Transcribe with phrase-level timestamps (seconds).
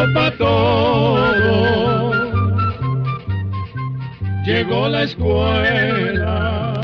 [0.00, 2.10] llegó para todo.
[4.44, 6.74] Llegó la escuela.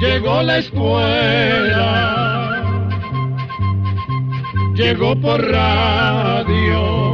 [0.00, 1.88] Llegó la escuela.
[4.74, 7.12] Llegó por radio.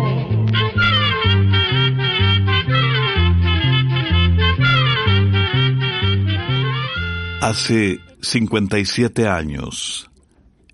[7.41, 10.11] Hace 57 años,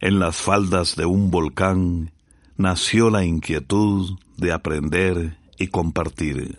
[0.00, 2.10] en las faldas de un volcán,
[2.56, 6.58] nació la inquietud de aprender y compartir.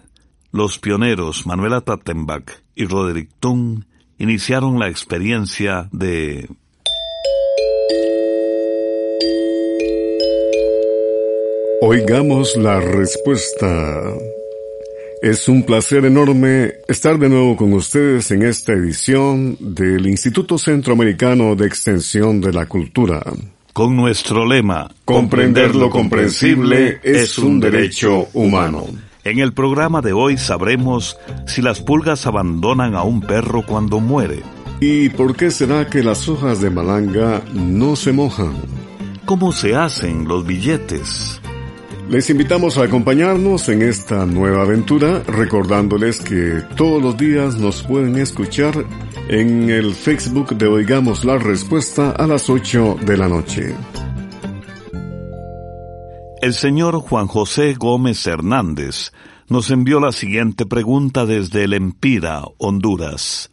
[0.52, 3.84] Los pioneros Manuela Tattenbach y Roderick Tung
[4.18, 6.50] iniciaron la experiencia de
[11.82, 14.14] Oigamos la respuesta.
[15.22, 21.56] Es un placer enorme estar de nuevo con ustedes en esta edición del Instituto Centroamericano
[21.56, 23.22] de Extensión de la Cultura.
[23.76, 28.86] Con nuestro lema, Comprender lo comprensible es un derecho humano.
[29.26, 34.44] En el programa de hoy sabremos si las pulgas abandonan a un perro cuando muere.
[34.80, 38.54] ¿Y por qué será que las hojas de malanga no se mojan?
[39.26, 41.42] ¿Cómo se hacen los billetes?
[42.10, 48.16] Les invitamos a acompañarnos en esta nueva aventura, recordándoles que todos los días nos pueden
[48.20, 48.86] escuchar
[49.28, 53.76] en el Facebook de Oigamos la Respuesta a las 8 de la noche.
[56.42, 59.12] El señor Juan José Gómez Hernández
[59.50, 63.50] nos envió la siguiente pregunta desde el Empira, Honduras.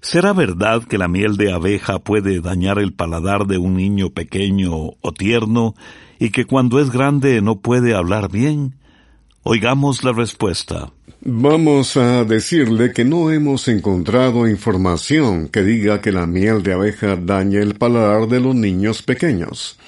[0.00, 4.72] ¿Será verdad que la miel de abeja puede dañar el paladar de un niño pequeño
[5.00, 5.74] o tierno
[6.18, 8.76] y que cuando es grande no puede hablar bien?
[9.44, 10.92] Oigamos la respuesta.
[11.30, 17.16] Vamos a decirle que no hemos encontrado información que diga que la miel de abeja
[17.16, 19.78] daña el paladar de los niños pequeños,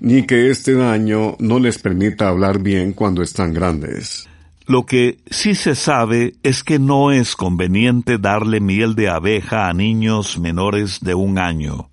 [0.00, 4.26] ni que este daño no les permita hablar bien cuando están grandes.
[4.66, 9.74] Lo que sí se sabe es que no es conveniente darle miel de abeja a
[9.74, 11.90] niños menores de un año.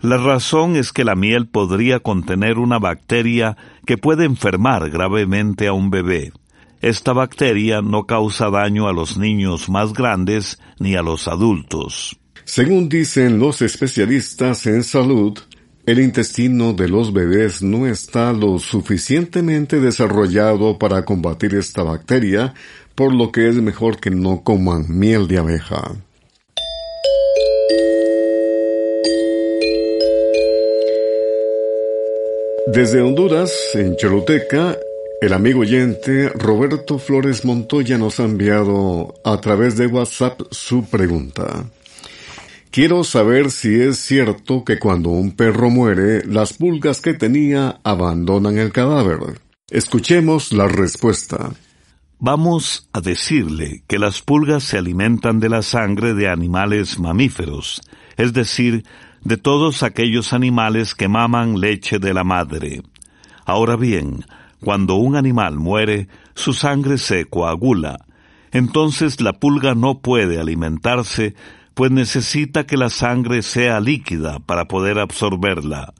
[0.00, 3.56] La razón es que la miel podría contener una bacteria
[3.86, 6.32] que puede enfermar gravemente a un bebé.
[6.82, 12.18] Esta bacteria no causa daño a los niños más grandes ni a los adultos.
[12.44, 15.38] Según dicen los especialistas en salud,
[15.86, 22.52] el intestino de los bebés no está lo suficientemente desarrollado para combatir esta bacteria,
[22.96, 25.92] por lo que es mejor que no coman miel de abeja.
[32.66, 34.76] Desde Honduras, en Choluteca,
[35.22, 41.64] el amigo oyente Roberto Flores Montoya nos ha enviado a través de WhatsApp su pregunta.
[42.72, 48.58] Quiero saber si es cierto que cuando un perro muere, las pulgas que tenía abandonan
[48.58, 49.40] el cadáver.
[49.70, 51.52] Escuchemos la respuesta.
[52.18, 57.80] Vamos a decirle que las pulgas se alimentan de la sangre de animales mamíferos,
[58.16, 58.84] es decir,
[59.22, 62.82] de todos aquellos animales que maman leche de la madre.
[63.44, 64.24] Ahora bien,
[64.62, 67.98] cuando un animal muere, su sangre se coagula.
[68.52, 71.34] Entonces la pulga no puede alimentarse,
[71.74, 75.92] pues necesita que la sangre sea líquida para poder absorberla.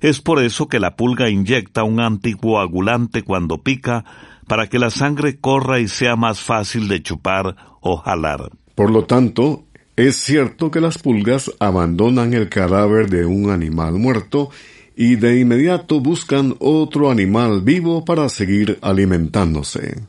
[0.00, 4.04] Es por eso que la pulga inyecta un anticoagulante cuando pica,
[4.46, 8.50] para que la sangre corra y sea más fácil de chupar o jalar.
[8.74, 9.64] Por lo tanto,
[9.96, 14.50] es cierto que las pulgas abandonan el cadáver de un animal muerto
[14.96, 20.06] y de inmediato buscan otro animal vivo para seguir alimentándose.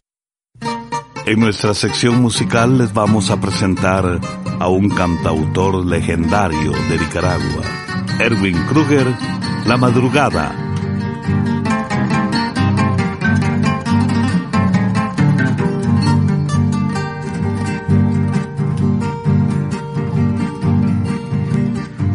[1.26, 4.20] En nuestra sección musical les vamos a presentar
[4.60, 7.64] a un cantautor legendario de Nicaragua,
[8.20, 9.08] Erwin Kruger,
[9.66, 10.56] La Madrugada.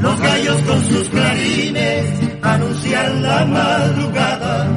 [0.01, 1.36] Los gallos con sus clarines
[2.95, 4.69] anuncian la madrugada,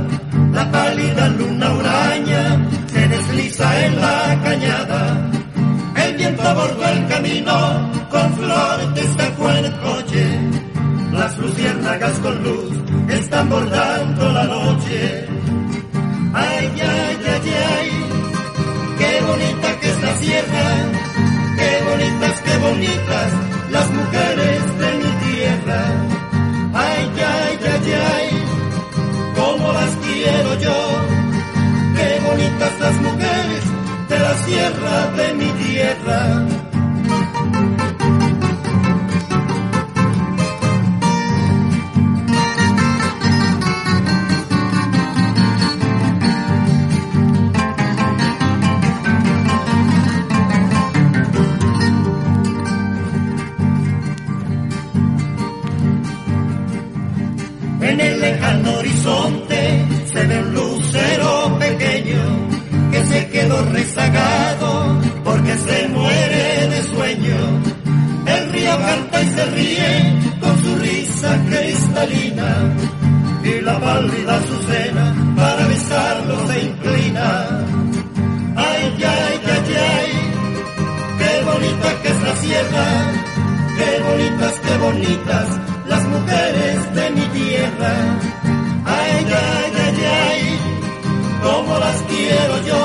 [0.53, 5.31] la pálida luna huraña se desliza en la cañada.
[5.95, 10.39] El viento abordó el camino, con flores destacó el coche.
[11.11, 12.71] Las luciérnagas con luz
[13.09, 15.25] están bordando la noche.
[16.33, 17.89] Ay, ay, ay, ay,
[18.97, 20.65] qué bonita que es la sierra,
[21.57, 23.48] qué bonitas, qué bonitas
[32.89, 33.63] las mujeres
[34.09, 36.58] de la sierra de mi tierra.
[69.45, 72.75] Ríe con su risa cristalina
[73.43, 77.47] y la pálida Azucena para besarlo se inclina.
[78.55, 80.11] Ay, ay, ay, ay,
[81.19, 82.85] qué bonita que es la sierra,
[83.77, 85.47] qué bonitas, qué bonitas
[85.87, 87.93] las mujeres de mi tierra.
[88.85, 90.59] Ay, ay, ay, ay,
[91.43, 92.83] cómo las quiero yo,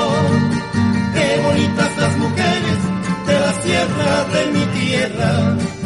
[1.13, 2.79] qué bonitas las mujeres
[3.27, 5.84] de la sierra de mi tierra.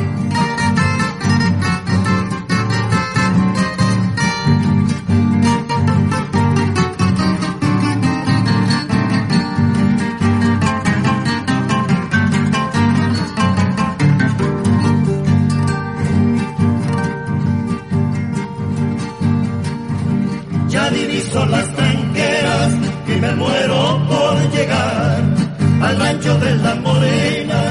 [26.50, 27.62] De la morena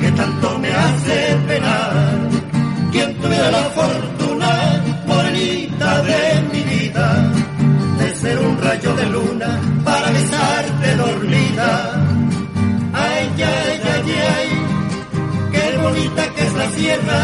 [0.00, 1.16] que tanto me hace
[1.48, 1.92] penar.
[2.92, 4.50] Quien tuviera la fortuna,
[5.06, 7.06] morenita de mi vida,
[7.98, 9.50] de ser un rayo de luna
[9.84, 11.70] para besarte dormida.
[12.92, 14.06] Ay, ay, ay,
[14.36, 14.48] ay,
[15.52, 17.20] qué bonita que es la sierra,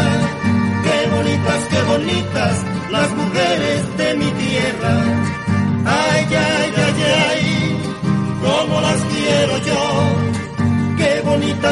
[0.85, 2.55] qué bonitas, qué bonitas
[2.91, 3.34] las mujeres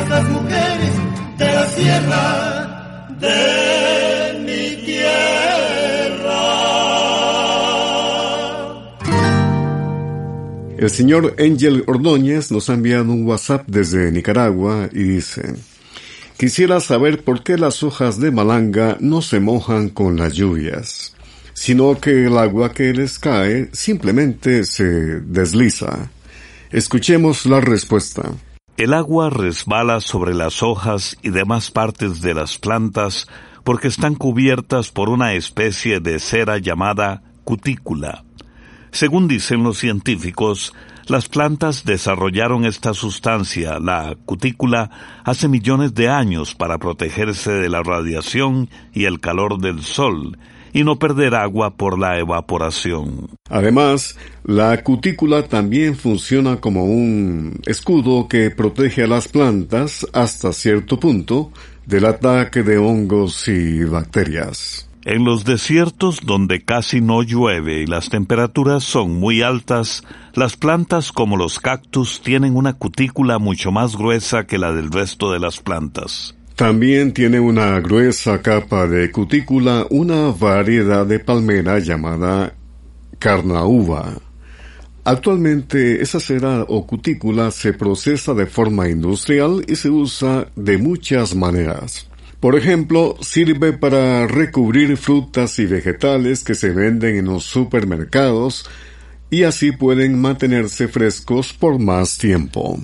[0.02, 0.92] las mujeres
[1.38, 5.14] de la sierra de mi tierra.
[10.78, 15.54] El señor Angel Ordóñez nos ha enviado un WhatsApp desde Nicaragua y dice,
[16.38, 21.14] Quisiera saber por qué las hojas de malanga no se mojan con las lluvias,
[21.54, 24.84] sino que el agua que les cae simplemente se
[25.22, 26.10] desliza.
[26.72, 28.32] Escuchemos la respuesta.
[28.76, 33.28] El agua resbala sobre las hojas y demás partes de las plantas
[33.64, 38.24] porque están cubiertas por una especie de cera llamada cutícula.
[38.92, 40.74] Según dicen los científicos,
[41.06, 44.90] las plantas desarrollaron esta sustancia, la cutícula,
[45.24, 50.40] hace millones de años para protegerse de la radiación y el calor del sol,
[50.74, 53.30] y no perder agua por la evaporación.
[53.50, 61.00] Además, la cutícula también funciona como un escudo que protege a las plantas hasta cierto
[61.00, 61.52] punto
[61.86, 64.90] del ataque de hongos y bacterias.
[65.06, 70.04] En los desiertos donde casi no llueve y las temperaturas son muy altas,
[70.34, 75.34] las plantas como los cactus tienen una cutícula mucho más gruesa que la del resto
[75.34, 76.36] de las plantas.
[76.56, 82.54] También tiene una gruesa capa de cutícula una variedad de palmera llamada
[83.18, 84.20] carnauba.
[85.04, 91.36] Actualmente esa cera o cutícula se procesa de forma industrial y se usa de muchas
[91.36, 92.08] maneras.
[92.40, 98.70] Por ejemplo, sirve para recubrir frutas y vegetales que se venden en los supermercados
[99.32, 102.80] y así pueden mantenerse frescos por más tiempo.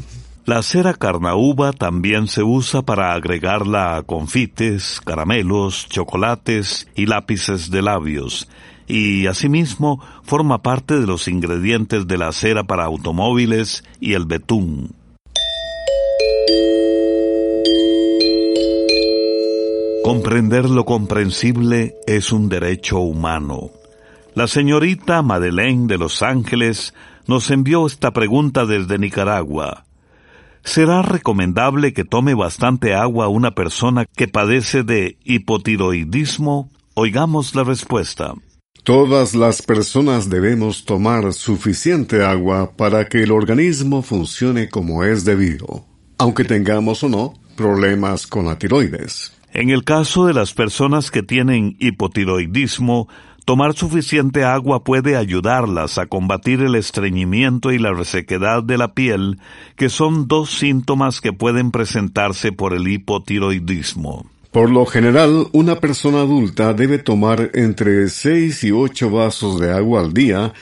[0.50, 7.84] La cera carnauba también se usa para agregarla a confites, caramelos, chocolates y lápices de
[7.84, 8.50] labios,
[8.88, 14.96] y asimismo forma parte de los ingredientes de la cera para automóviles y el betún.
[20.04, 23.70] Comprender lo comprensible es un derecho humano.
[24.34, 26.96] La señorita Madeleine de Los Ángeles
[27.28, 29.86] nos envió esta pregunta desde Nicaragua.
[30.70, 36.70] ¿Será recomendable que tome bastante agua una persona que padece de hipotiroidismo?
[36.94, 38.36] Oigamos la respuesta.
[38.84, 45.88] Todas las personas debemos tomar suficiente agua para que el organismo funcione como es debido,
[46.20, 49.34] aunque tengamos o no problemas con la tiroides.
[49.52, 53.08] En el caso de las personas que tienen hipotiroidismo,
[53.50, 59.40] tomar suficiente agua puede ayudarlas a combatir el estreñimiento y la resequedad de la piel,
[59.76, 64.28] que son dos síntomas que pueden presentarse por el hipotiroidismo.
[64.52, 70.02] Por lo general, una persona adulta debe tomar entre 6 y 8 vasos de agua
[70.02, 70.54] al día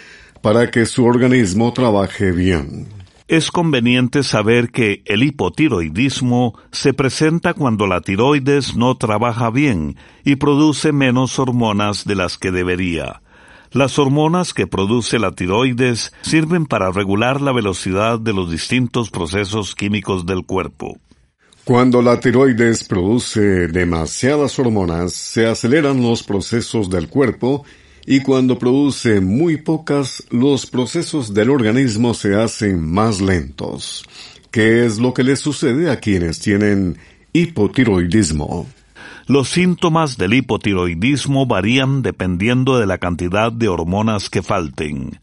[0.41, 2.96] para que su organismo trabaje bien.
[3.27, 10.37] Es conveniente saber que el hipotiroidismo se presenta cuando la tiroides no trabaja bien y
[10.37, 13.21] produce menos hormonas de las que debería.
[13.73, 19.75] Las hormonas que produce la tiroides sirven para regular la velocidad de los distintos procesos
[19.75, 20.97] químicos del cuerpo.
[21.65, 27.65] Cuando la tiroides produce demasiadas hormonas, se aceleran los procesos del cuerpo
[28.09, 34.05] y cuando produce muy pocas, los procesos del organismo se hacen más lentos.
[34.49, 36.97] ¿Qué es lo que les sucede a quienes tienen
[37.33, 38.65] hipotiroidismo?
[39.27, 45.19] Los síntomas del hipotiroidismo varían dependiendo de la cantidad de hormonas que falten.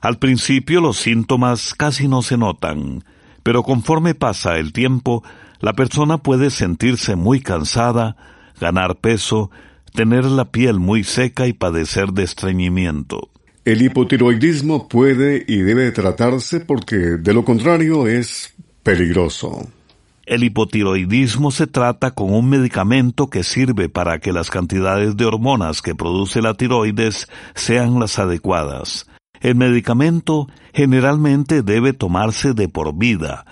[0.00, 3.04] Al principio los síntomas casi no se notan,
[3.42, 5.22] pero conforme pasa el tiempo,
[5.60, 8.16] la persona puede sentirse muy cansada,
[8.58, 9.50] ganar peso,
[9.92, 13.28] tener la piel muy seca y padecer de estreñimiento.
[13.64, 19.68] El hipotiroidismo puede y debe tratarse porque de lo contrario es peligroso.
[20.26, 25.82] El hipotiroidismo se trata con un medicamento que sirve para que las cantidades de hormonas
[25.82, 29.06] que produce la tiroides sean las adecuadas.
[29.40, 33.44] El medicamento generalmente debe tomarse de por vida.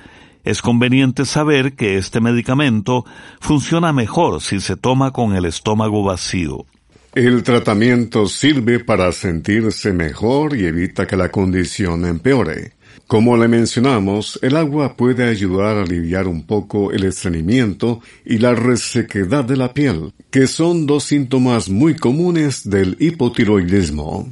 [0.45, 3.05] Es conveniente saber que este medicamento
[3.41, 6.67] funciona mejor si se toma con el estómago vacío.
[7.15, 12.73] El tratamiento sirve para sentirse mejor y evita que la condición empeore.
[13.09, 18.55] Como le mencionamos, el agua puede ayudar a aliviar un poco el estreñimiento y la
[18.55, 24.29] resequedad de la piel, que son dos síntomas muy comunes del hipotiroidismo.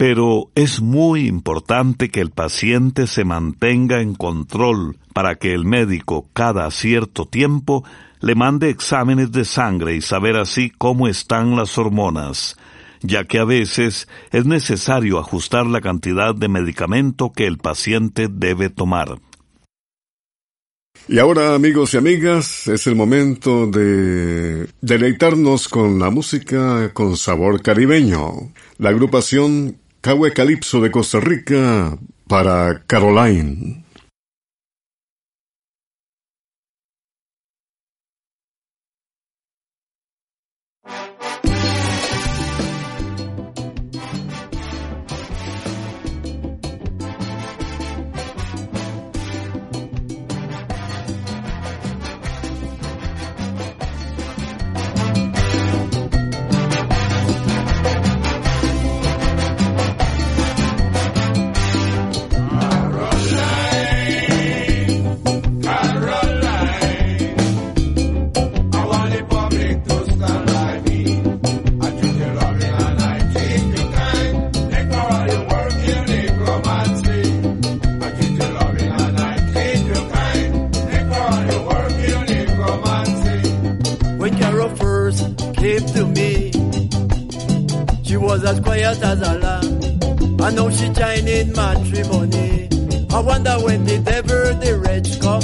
[0.00, 6.26] Pero es muy importante que el paciente se mantenga en control para que el médico
[6.32, 7.84] cada cierto tiempo
[8.20, 12.56] le mande exámenes de sangre y saber así cómo están las hormonas,
[13.02, 18.70] ya que a veces es necesario ajustar la cantidad de medicamento que el paciente debe
[18.70, 19.18] tomar.
[21.08, 27.60] Y ahora, amigos y amigas, es el momento de deleitarnos con la música con sabor
[27.60, 28.50] caribeño.
[28.78, 33.84] La agrupación Cahue Calipso de Costa Rica para Caroline.
[85.60, 86.50] gave to me.
[88.02, 90.40] She was as quiet as a lamb.
[90.40, 92.68] I know she joined in matrimony.
[93.10, 95.39] I wonder when did ever the wretch come?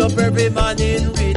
[0.00, 1.29] up every man in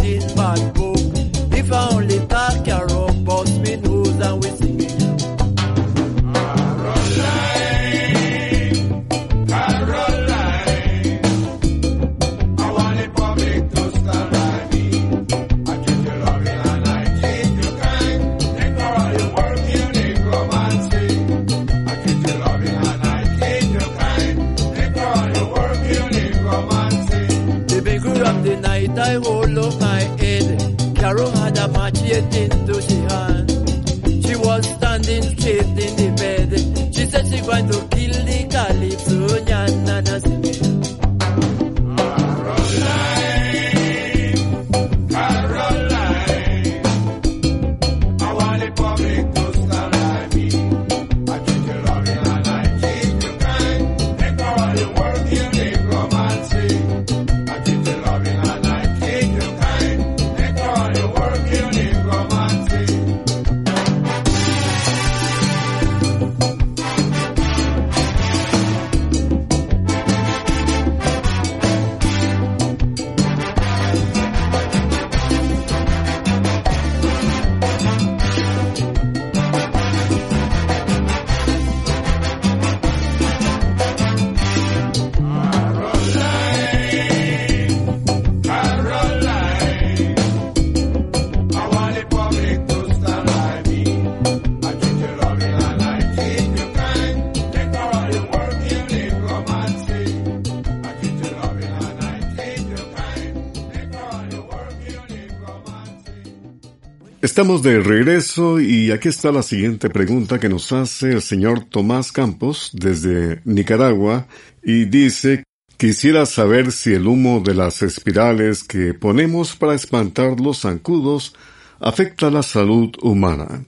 [107.33, 112.11] Estamos de regreso y aquí está la siguiente pregunta que nos hace el señor Tomás
[112.11, 114.27] Campos desde Nicaragua
[114.61, 115.43] y dice
[115.75, 121.33] Quisiera saber si el humo de las espirales que ponemos para espantar los zancudos
[121.79, 123.65] afecta la salud humana.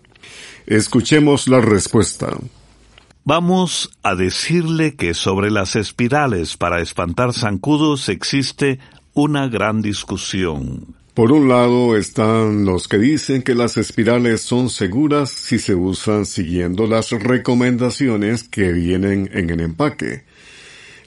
[0.67, 2.37] Escuchemos la respuesta.
[3.23, 8.77] Vamos a decirle que sobre las espirales para espantar zancudos existe
[9.15, 11.04] una gran discusión.
[11.15, 16.25] Por un lado están los que dicen que las espirales son seguras si se usan
[16.25, 20.25] siguiendo las recomendaciones que vienen en el empaque.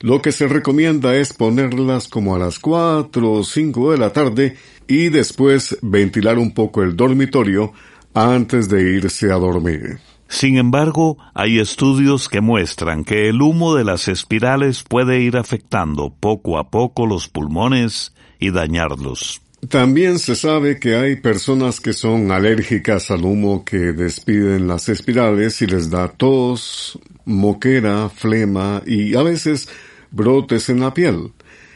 [0.00, 4.56] Lo que se recomienda es ponerlas como a las cuatro o cinco de la tarde
[4.86, 7.74] y después ventilar un poco el dormitorio
[8.14, 9.98] antes de irse a dormir.
[10.26, 16.14] Sin embargo, hay estudios que muestran que el humo de las espirales puede ir afectando
[16.18, 19.42] poco a poco los pulmones y dañarlos.
[19.66, 25.60] También se sabe que hay personas que son alérgicas al humo que despiden las espirales
[25.62, 29.68] y les da tos, moquera, flema y a veces
[30.12, 31.32] brotes en la piel.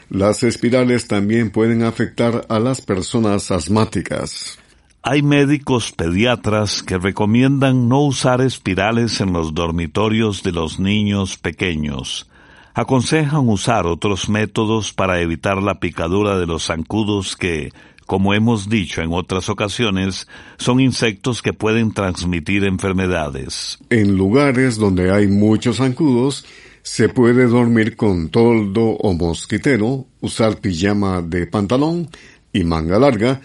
[0.09, 4.57] Las espirales también pueden afectar a las personas asmáticas.
[5.01, 12.29] Hay médicos pediatras que recomiendan no usar espirales en los dormitorios de los niños pequeños
[12.73, 17.71] aconsejan usar otros métodos para evitar la picadura de los zancudos que,
[18.05, 23.79] como hemos dicho en otras ocasiones, son insectos que pueden transmitir enfermedades.
[23.89, 26.45] En lugares donde hay muchos zancudos,
[26.81, 32.09] se puede dormir con toldo o mosquitero, usar pijama de pantalón
[32.51, 33.41] y manga larga,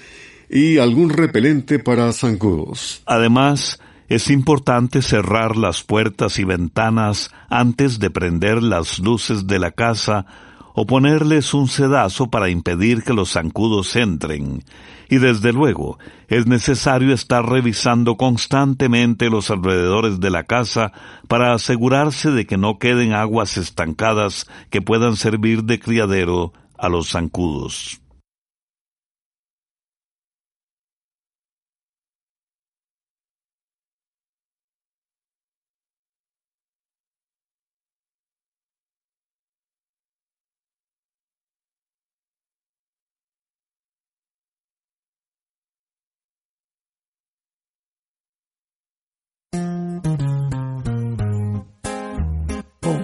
[0.50, 3.02] y algún repelente para zancudos.
[3.06, 9.70] Además, es importante cerrar las puertas y ventanas antes de prender las luces de la
[9.70, 10.24] casa
[10.74, 14.62] o ponerles un sedazo para impedir que los zancudos entren.
[15.10, 20.92] Y desde luego, es necesario estar revisando constantemente los alrededores de la casa
[21.26, 27.10] para asegurarse de que no queden aguas estancadas que puedan servir de criadero a los
[27.10, 28.00] zancudos.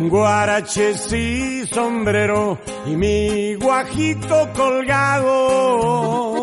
[0.09, 6.43] Guaraches y sombrero y mi guajito colgado.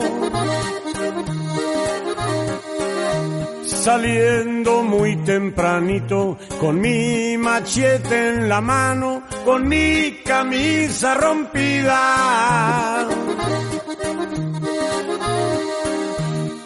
[3.66, 13.08] Saliendo muy tempranito con mi machete en la mano, con mi camisa rompida.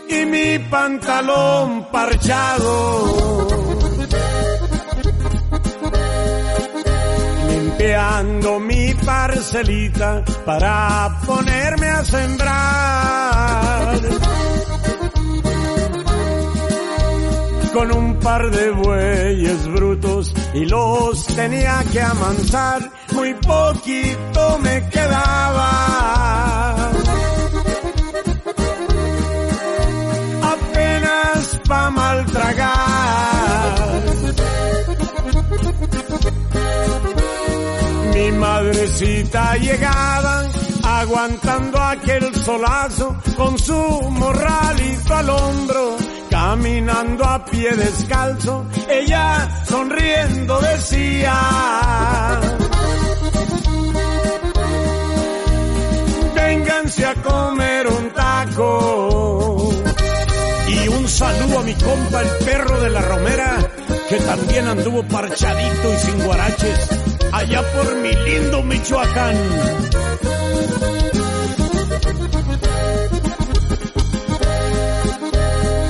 [0.10, 3.55] Y mi pantalón parchado
[8.60, 14.00] mi parcelita para ponerme a sembrar.
[17.74, 25.72] Con un par de bueyes brutos y los tenía que amansar, muy poquito me quedaba.
[30.54, 32.26] Apenas pa' mal
[38.16, 40.44] mi madrecita llegaba
[40.84, 45.98] aguantando aquel solazo con su morralito al hombro,
[46.30, 51.38] caminando a pie descalzo, ella sonriendo decía,
[56.36, 59.70] vénganse a comer un taco.
[60.70, 63.58] Y un saludo a mi compa el perro de la Romera,
[64.08, 69.36] que también anduvo parchadito y sin guaraches allá por mi lindo Michoacán.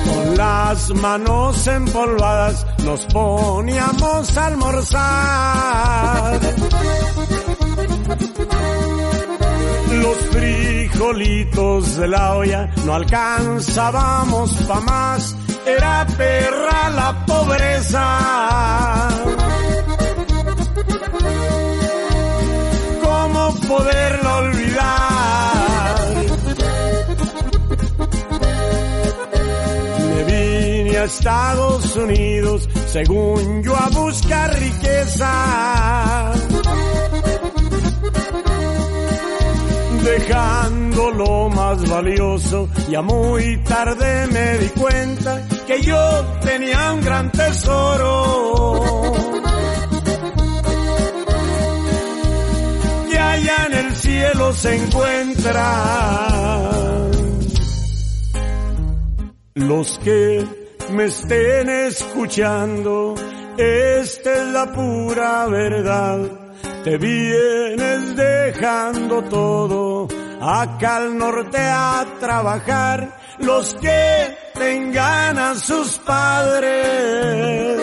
[0.08, 6.40] Con las manos empolvadas nos poníamos a almorzar.
[10.02, 19.35] Los frijolitos de la olla no alcanzábamos pa' más, era perra la pobreza
[23.68, 25.96] poderlo olvidar.
[30.08, 36.32] Me vine a Estados Unidos, según yo, a buscar riqueza.
[40.06, 42.68] dejando lo más valioso.
[42.88, 45.98] Ya muy tarde me di cuenta que yo
[46.42, 49.05] tenía un gran tesoro.
[54.64, 55.56] Encuentran
[59.54, 60.44] los que
[60.92, 63.14] me estén escuchando.
[63.56, 66.18] Esta es la pura verdad.
[66.84, 70.08] Te vienes dejando todo
[70.40, 73.18] acá al norte a trabajar.
[73.38, 77.76] Los que tengan a sus padres.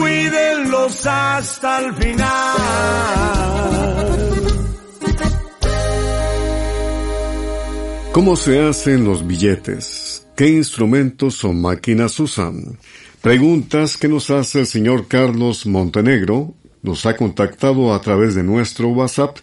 [0.00, 2.56] Cuídenlos hasta el final.
[8.12, 10.26] ¿Cómo se hacen los billetes?
[10.34, 12.78] ¿Qué instrumentos o máquinas usan?
[13.20, 16.54] Preguntas que nos hace el señor Carlos Montenegro.
[16.82, 19.36] Nos ha contactado a través de nuestro WhatsApp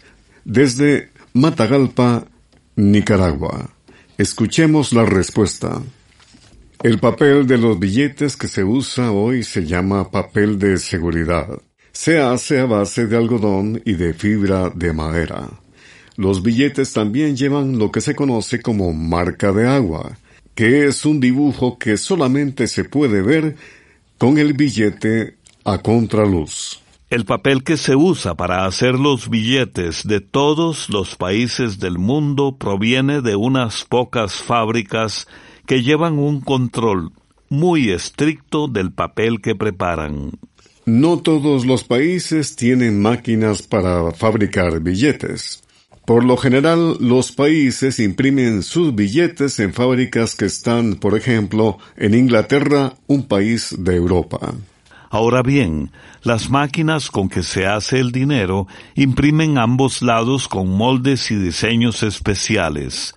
[0.44, 2.24] desde Matagalpa,
[2.74, 3.70] Nicaragua.
[4.18, 5.80] Escuchemos la respuesta.
[6.84, 11.60] El papel de los billetes que se usa hoy se llama papel de seguridad.
[11.90, 15.48] Se hace a base de algodón y de fibra de madera.
[16.14, 20.18] Los billetes también llevan lo que se conoce como marca de agua,
[20.54, 23.56] que es un dibujo que solamente se puede ver
[24.16, 26.80] con el billete a contraluz.
[27.10, 32.56] El papel que se usa para hacer los billetes de todos los países del mundo
[32.56, 35.26] proviene de unas pocas fábricas
[35.68, 37.12] que llevan un control
[37.50, 40.32] muy estricto del papel que preparan.
[40.86, 45.62] No todos los países tienen máquinas para fabricar billetes.
[46.06, 52.14] Por lo general, los países imprimen sus billetes en fábricas que están, por ejemplo, en
[52.14, 54.54] Inglaterra, un país de Europa.
[55.10, 55.90] Ahora bien,
[56.22, 62.02] las máquinas con que se hace el dinero imprimen ambos lados con moldes y diseños
[62.02, 63.14] especiales.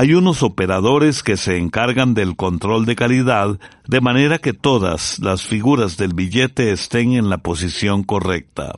[0.00, 3.58] Hay unos operadores que se encargan del control de calidad
[3.88, 8.76] de manera que todas las figuras del billete estén en la posición correcta.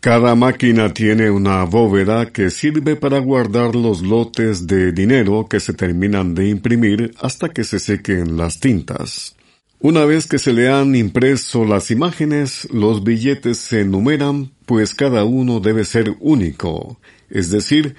[0.00, 5.72] Cada máquina tiene una bóveda que sirve para guardar los lotes de dinero que se
[5.72, 9.36] terminan de imprimir hasta que se sequen las tintas.
[9.80, 15.24] Una vez que se le han impreso las imágenes, los billetes se enumeran, pues cada
[15.24, 17.96] uno debe ser único, es decir,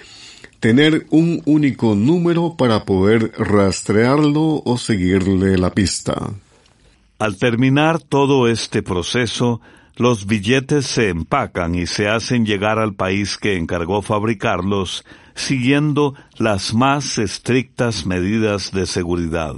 [0.66, 6.16] tener un único número para poder rastrearlo o seguirle la pista.
[7.20, 9.62] Al terminar todo este proceso,
[9.96, 16.74] los billetes se empacan y se hacen llegar al país que encargó fabricarlos, siguiendo las
[16.74, 19.54] más estrictas medidas de seguridad.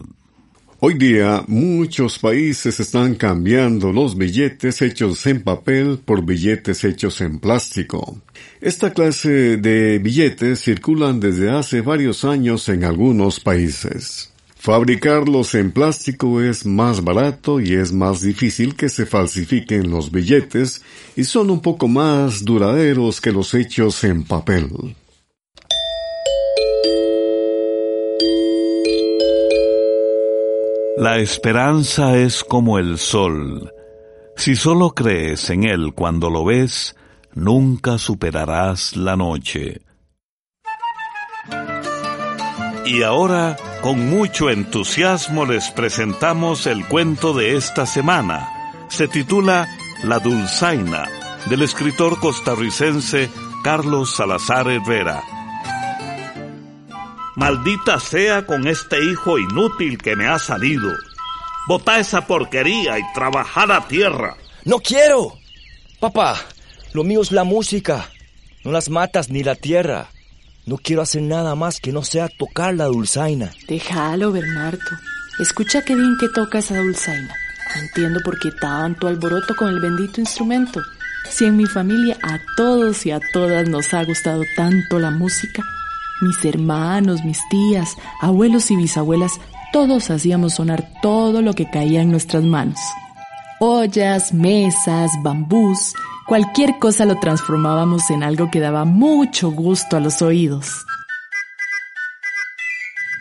[0.79, 7.39] Hoy día muchos países están cambiando los billetes hechos en papel por billetes hechos en
[7.39, 8.21] plástico.
[8.61, 14.31] Esta clase de billetes circulan desde hace varios años en algunos países.
[14.55, 20.83] Fabricarlos en plástico es más barato y es más difícil que se falsifiquen los billetes
[21.15, 24.67] y son un poco más duraderos que los hechos en papel.
[30.99, 33.71] La esperanza es como el sol.
[34.35, 36.95] Si solo crees en él cuando lo ves,
[37.35, 39.81] nunca superarás la noche.
[42.83, 48.49] Y ahora, con mucho entusiasmo les presentamos el cuento de esta semana.
[48.89, 49.67] Se titula
[50.03, 51.07] La Dulzaina,
[51.47, 53.29] del escritor costarricense
[53.63, 55.36] Carlos Salazar Herrera.
[57.37, 60.91] Maldita sea con este hijo inútil que me ha salido.
[61.67, 64.35] Bota esa porquería y trabaja la tierra.
[64.65, 65.37] No quiero.
[65.99, 66.35] Papá,
[66.93, 68.09] lo mío es la música.
[68.63, 70.09] No las matas ni la tierra.
[70.65, 73.51] No quiero hacer nada más que no sea tocar la dulzaina.
[73.67, 74.97] Déjalo, Bernardo.
[75.39, 77.35] Escucha qué bien que toca esa dulzaina.
[77.75, 80.81] No entiendo por qué tanto alboroto con el bendito instrumento.
[81.29, 85.61] Si en mi familia a todos y a todas nos ha gustado tanto la música,
[86.21, 89.39] mis hermanos, mis tías, abuelos y bisabuelas,
[89.73, 92.79] todos hacíamos sonar todo lo que caía en nuestras manos.
[93.59, 95.93] Ollas, mesas, bambús,
[96.27, 100.85] Cualquier cosa lo transformábamos en algo que daba mucho gusto a los oídos.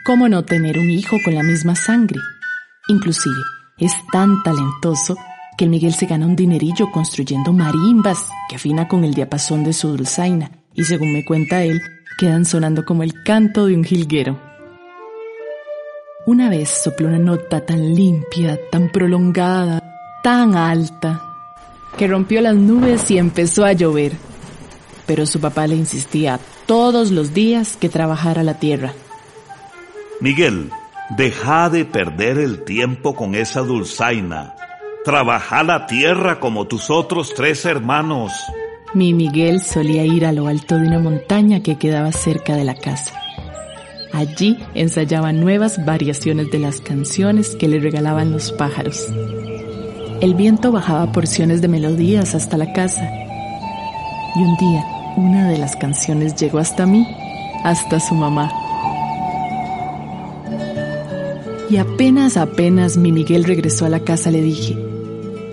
[0.05, 2.19] ¿Cómo no tener un hijo con la misma sangre?
[2.89, 3.37] Inclusive,
[3.79, 5.17] es tan talentoso
[5.57, 9.73] que el Miguel se gana un dinerillo construyendo marimbas que afina con el diapasón de
[9.73, 11.81] su dulzaina y según me cuenta él,
[12.17, 14.41] quedan sonando como el canto de un jilguero.
[16.25, 19.83] Una vez sopló una nota tan limpia, tan prolongada,
[20.23, 21.23] tan alta,
[21.97, 24.13] que rompió las nubes y empezó a llover.
[25.07, 28.93] pero su papá le insistía todos los días que trabajara la tierra.
[30.21, 30.73] Miguel,
[31.17, 34.57] deja de perder el tiempo con esa dulzaina.
[35.05, 38.33] Trabaja la tierra como tus otros tres hermanos.
[38.95, 42.75] Mi Miguel solía ir a lo alto de una montaña que quedaba cerca de la
[42.75, 43.13] casa.
[44.13, 49.07] Allí ensayaba nuevas variaciones de las canciones que le regalaban los pájaros.
[50.21, 53.11] El viento bajaba porciones de melodías hasta la casa.
[54.37, 54.85] Y un día,
[55.17, 57.07] una de las canciones llegó hasta mí,
[57.65, 58.51] hasta su mamá.
[61.69, 64.86] Y apenas, apenas mi Miguel regresó a la casa, le dije,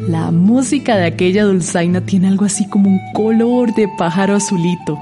[0.07, 4.99] la música de aquella dulzaina tiene algo así como un color de pájaro azulito.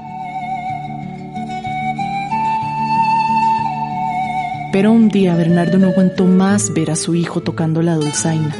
[4.72, 8.56] Pero un día Bernardo no aguantó más ver a su hijo tocando la dulzaina.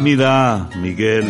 [0.00, 1.26] Mira, Miguel,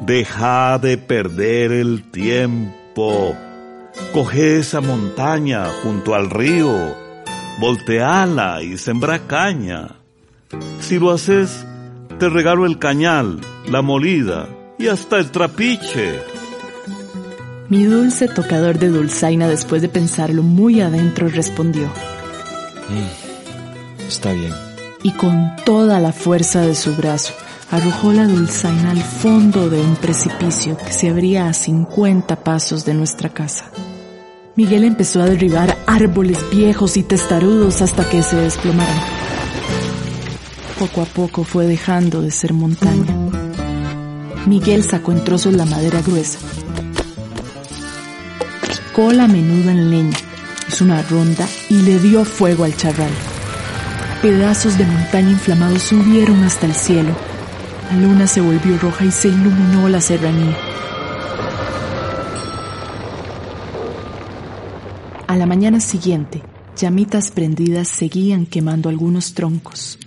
[0.00, 3.34] deja de perder el tiempo.
[4.12, 6.72] Coge esa montaña junto al río,
[7.58, 9.96] volteala y sembra caña.
[10.80, 11.66] Si lo haces,
[12.18, 14.48] te regalo el cañal, la molida
[14.78, 16.20] y hasta el trapiche.
[17.68, 21.86] Mi dulce tocador de dulzaina, después de pensarlo muy adentro, respondió.
[22.88, 24.52] Mm, está bien.
[25.02, 27.34] Y con toda la fuerza de su brazo,
[27.70, 32.94] arrojó la dulzaina al fondo de un precipicio que se abría a 50 pasos de
[32.94, 33.70] nuestra casa.
[34.56, 39.00] Miguel empezó a derribar árboles viejos y testarudos hasta que se desplomaron.
[40.78, 43.16] Poco a poco fue dejando de ser montaña.
[44.46, 46.38] Miguel sacó en trozos la madera gruesa,
[48.68, 50.18] picó la menuda en leña
[50.68, 53.10] hizo una ronda y le dio fuego al charral.
[54.22, 57.14] Pedazos de montaña inflamados subieron hasta el cielo.
[57.90, 60.56] La luna se volvió roja y se iluminó la serranía.
[65.26, 66.42] A la mañana siguiente,
[66.76, 69.98] llamitas prendidas seguían quemando algunos troncos.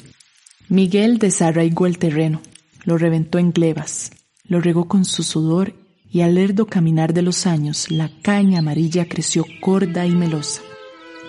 [0.70, 2.42] Miguel desarraigó el terreno,
[2.84, 4.12] lo reventó en glebas,
[4.44, 5.74] lo regó con su sudor
[6.12, 10.62] y al lerdo caminar de los años, la caña amarilla creció corda y melosa.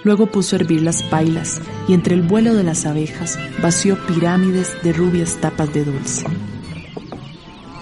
[0.03, 4.73] Luego puso a hervir las pailas y entre el vuelo de las abejas vació pirámides
[4.83, 6.25] de rubias tapas de dulce.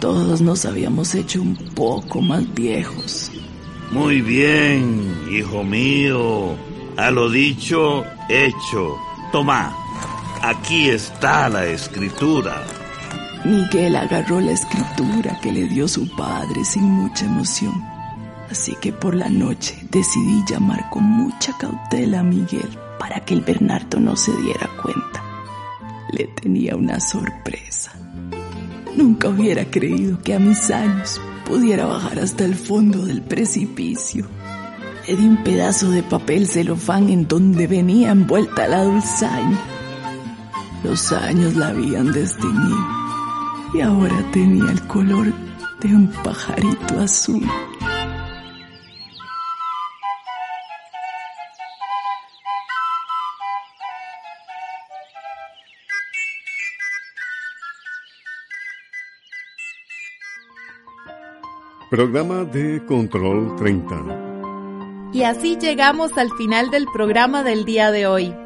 [0.01, 3.31] Todos nos habíamos hecho un poco más viejos.
[3.91, 6.55] Muy bien, hijo mío.
[6.97, 8.97] A lo dicho, hecho.
[9.33, 9.75] Toma,
[10.49, 12.63] aquí está la escritura.
[13.45, 17.75] Miguel agarró la escritura que le dio su padre sin mucha emoción.
[18.49, 23.41] Así que por la noche decidí llamar con mucha cautela a Miguel para que el
[23.41, 25.23] Bernardo no se diera cuenta.
[26.13, 27.93] Le tenía una sorpresa.
[28.97, 34.27] Nunca hubiera creído que a mis años pudiera bajar hasta el fondo del precipicio.
[35.09, 39.76] Le di un pedazo de papel celofán en donde venía envuelta la dulzaina.
[40.87, 42.79] Los años la habían desteñido
[43.75, 45.27] y ahora tenía el color
[45.81, 47.43] de un pajarito azul.
[61.91, 65.11] Programa de Control 30.
[65.13, 68.46] Y así llegamos al final del programa del día de hoy.